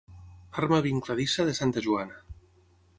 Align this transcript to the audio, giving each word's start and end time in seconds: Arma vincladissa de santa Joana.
Arma 0.61 0.79
vincladissa 0.87 1.47
de 1.51 1.57
santa 1.61 1.87
Joana. 1.89 2.21